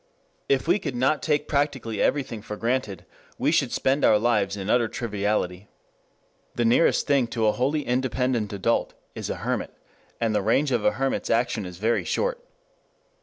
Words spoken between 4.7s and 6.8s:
triviality. The